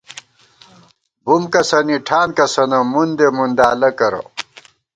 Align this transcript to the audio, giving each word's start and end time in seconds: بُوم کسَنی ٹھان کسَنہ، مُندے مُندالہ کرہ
بُوم 1.23 1.43
کسَنی 1.53 1.97
ٹھان 2.07 2.29
کسَنہ، 2.37 2.79
مُندے 2.91 3.27
مُندالہ 3.37 3.89
کرہ 3.97 4.21